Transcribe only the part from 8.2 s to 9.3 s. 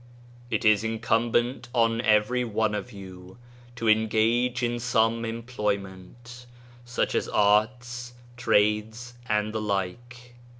trades